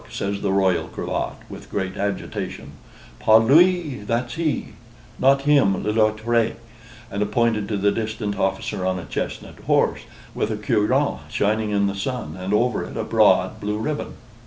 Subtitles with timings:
[0.09, 2.71] says the Royal Cravat, with great agitation,
[3.19, 4.69] "pas lui, that's he;
[5.19, 6.55] not him, l'autre,"
[7.11, 10.01] and pointed to the distant officer on a chestnut horse,
[10.33, 14.15] with a cuirass shining in the sun, and over it a broad blue ribbon.